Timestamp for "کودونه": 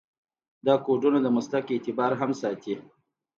0.85-1.17